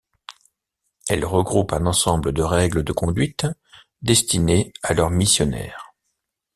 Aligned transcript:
Elles 1.09 1.25
regroupent 1.25 1.73
un 1.73 1.85
ensemble 1.85 2.33
de 2.33 2.41
règles 2.41 2.81
de 2.83 2.91
conduite 2.91 3.45
destinée 4.01 4.73
à 4.81 4.95
leurs 4.95 5.11
missionnaires. 5.11 5.93